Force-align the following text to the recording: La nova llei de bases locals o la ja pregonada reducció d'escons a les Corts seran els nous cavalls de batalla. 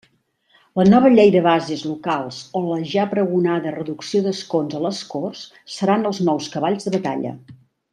La 0.79 0.85
nova 0.93 1.11
llei 1.15 1.29
de 1.35 1.41
bases 1.47 1.83
locals 1.89 2.39
o 2.59 2.63
la 2.69 2.79
ja 2.95 3.05
pregonada 3.13 3.75
reducció 3.77 4.25
d'escons 4.29 4.77
a 4.81 4.85
les 4.89 5.05
Corts 5.15 5.45
seran 5.79 6.13
els 6.15 6.27
nous 6.31 6.53
cavalls 6.57 6.89
de 6.91 6.99
batalla. 7.01 7.37